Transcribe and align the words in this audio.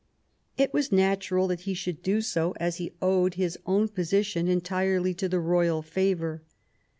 It 0.57 0.73
was 0.73 0.91
natural 0.91 1.47
that 1.49 1.59
he 1.69 1.75
should 1.75 2.01
do 2.01 2.21
so, 2.21 2.55
as 2.59 2.77
he 2.77 2.91
owed 3.03 3.35
his 3.35 3.59
own 3.67 3.87
position 3.87 4.47
entirely 4.47 5.13
to 5.13 5.29
the 5.29 5.37
royal 5.39 5.83
favour. 5.83 6.41